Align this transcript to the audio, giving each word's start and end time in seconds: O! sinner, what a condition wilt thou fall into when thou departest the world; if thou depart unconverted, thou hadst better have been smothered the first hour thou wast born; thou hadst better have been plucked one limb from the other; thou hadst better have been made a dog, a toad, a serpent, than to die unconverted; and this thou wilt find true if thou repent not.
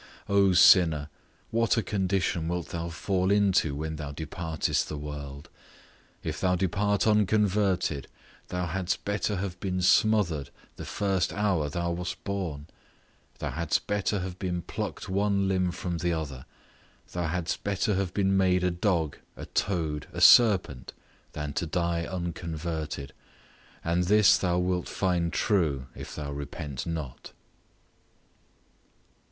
O! 0.27 0.53
sinner, 0.53 1.09
what 1.51 1.77
a 1.77 1.83
condition 1.83 2.47
wilt 2.47 2.69
thou 2.69 2.89
fall 2.89 3.29
into 3.29 3.75
when 3.75 3.97
thou 3.97 4.11
departest 4.11 4.89
the 4.89 4.97
world; 4.97 5.47
if 6.23 6.41
thou 6.41 6.55
depart 6.55 7.05
unconverted, 7.05 8.07
thou 8.47 8.65
hadst 8.65 9.05
better 9.05 9.35
have 9.35 9.59
been 9.59 9.79
smothered 9.79 10.49
the 10.75 10.85
first 10.85 11.31
hour 11.31 11.69
thou 11.69 11.91
wast 11.91 12.23
born; 12.23 12.65
thou 13.37 13.51
hadst 13.51 13.85
better 13.85 14.21
have 14.21 14.39
been 14.39 14.63
plucked 14.63 15.07
one 15.07 15.47
limb 15.47 15.69
from 15.71 15.99
the 15.99 16.13
other; 16.13 16.47
thou 17.11 17.27
hadst 17.27 17.63
better 17.63 17.93
have 17.93 18.11
been 18.11 18.35
made 18.35 18.63
a 18.63 18.71
dog, 18.71 19.17
a 19.37 19.45
toad, 19.45 20.07
a 20.11 20.19
serpent, 20.19 20.93
than 21.33 21.53
to 21.53 21.67
die 21.67 22.07
unconverted; 22.07 23.13
and 23.83 24.05
this 24.05 24.35
thou 24.35 24.57
wilt 24.57 24.89
find 24.89 25.31
true 25.31 25.85
if 25.95 26.15
thou 26.15 26.31
repent 26.31 26.87
not. 26.87 27.33